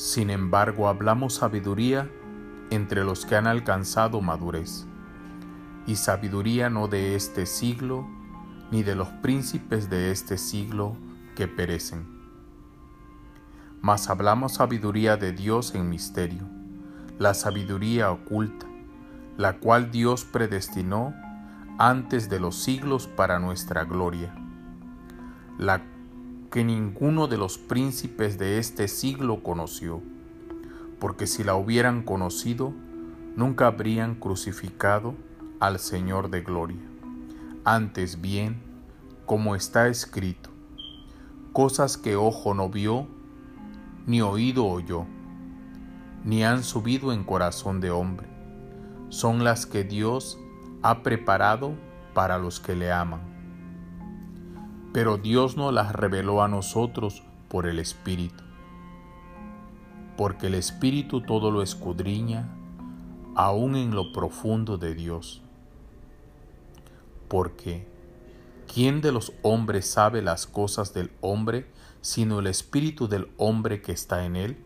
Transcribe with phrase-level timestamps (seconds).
[0.00, 2.10] Sin embargo, hablamos sabiduría
[2.70, 4.86] entre los que han alcanzado madurez,
[5.86, 8.08] y sabiduría no de este siglo,
[8.70, 10.96] ni de los príncipes de este siglo
[11.36, 12.06] que perecen.
[13.82, 16.48] Mas hablamos sabiduría de Dios en misterio,
[17.18, 18.64] la sabiduría oculta,
[19.36, 21.12] la cual Dios predestinó
[21.78, 24.34] antes de los siglos para nuestra gloria,
[25.58, 25.82] la
[26.50, 30.02] que ninguno de los príncipes de este siglo conoció,
[30.98, 32.72] porque si la hubieran conocido,
[33.36, 35.14] nunca habrían crucificado
[35.60, 36.82] al Señor de gloria.
[37.64, 38.60] Antes bien,
[39.26, 40.50] como está escrito,
[41.52, 43.06] cosas que ojo no vio,
[44.06, 45.06] ni oído oyó,
[46.24, 48.26] ni han subido en corazón de hombre,
[49.08, 50.36] son las que Dios
[50.82, 51.74] ha preparado
[52.12, 53.39] para los que le aman
[54.92, 58.42] pero Dios nos las reveló a nosotros por el Espíritu,
[60.16, 62.48] porque el Espíritu todo lo escudriña,
[63.36, 65.42] aún en lo profundo de Dios.
[67.28, 67.86] Porque,
[68.72, 71.66] ¿quién de los hombres sabe las cosas del hombre
[72.02, 74.56] sino el Espíritu del hombre que está en él?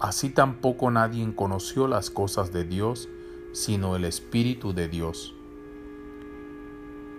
[0.00, 3.08] Así tampoco nadie conoció las cosas de Dios
[3.52, 5.34] sino el Espíritu de Dios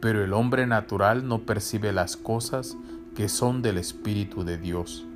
[0.00, 2.76] pero el hombre natural no percibe las cosas
[3.14, 5.06] que son del Espíritu de Dios,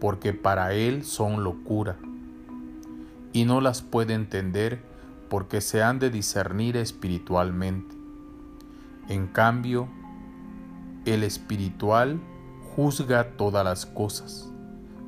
[0.00, 1.96] porque para él son locura,
[3.32, 4.80] y no las puede entender
[5.28, 7.94] porque se han de discernir espiritualmente.
[9.08, 9.88] En cambio,
[11.04, 12.20] el espiritual
[12.74, 14.50] juzga todas las cosas,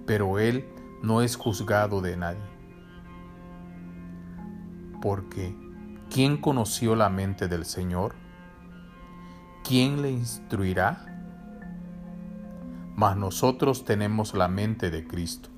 [0.07, 0.65] pero él
[1.03, 2.41] no es juzgado de nadie.
[5.01, 5.55] Porque,
[6.11, 8.15] ¿quién conoció la mente del Señor?
[9.69, 11.05] ¿Quién le instruirá?
[12.97, 15.51] Mas nosotros tenemos la mente de Cristo.